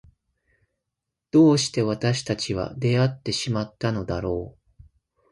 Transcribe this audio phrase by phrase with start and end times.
[1.29, 4.83] どうして私たちは出会ってしまったのだろう。